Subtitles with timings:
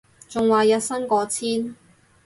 [0.29, 1.75] 仲話日薪過千